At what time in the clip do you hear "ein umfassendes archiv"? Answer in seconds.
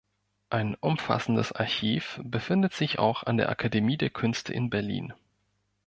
0.49-2.19